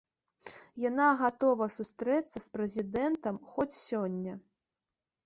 [0.83, 4.33] Яна гатова сустрэцца з прэзідэнтам хоць сёння.